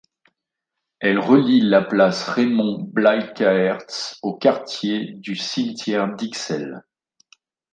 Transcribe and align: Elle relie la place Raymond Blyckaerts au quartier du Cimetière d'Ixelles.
Elle 0.99 1.19
relie 1.19 1.61
la 1.61 1.83
place 1.83 2.27
Raymond 2.27 2.87
Blyckaerts 2.91 4.15
au 4.23 4.35
quartier 4.35 5.11
du 5.13 5.35
Cimetière 5.35 6.15
d'Ixelles. 6.15 6.83